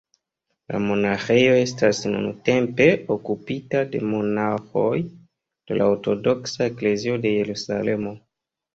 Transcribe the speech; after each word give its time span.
La 0.71 0.79
monaĥejo 0.85 1.51
estas 1.65 1.99
nuntempe 2.13 2.89
okupita 3.17 3.85
de 3.93 4.03
monaĥoj 4.17 4.91
de 5.05 5.81
la 5.81 5.93
Ortodoksa 5.95 6.69
Eklezio 6.75 7.25
de 7.29 7.39
Jerusalemo. 7.41 8.21